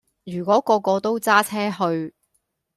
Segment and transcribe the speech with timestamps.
[0.23, 2.15] 如果個個都揸車去